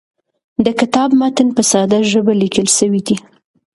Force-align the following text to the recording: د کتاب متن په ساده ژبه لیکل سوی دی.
د 0.65 0.67
کتاب 0.79 1.09
متن 1.19 1.47
په 1.57 1.61
ساده 1.71 1.99
ژبه 2.11 2.33
لیکل 2.41 2.67
سوی 2.77 3.01
دی. 3.07 3.17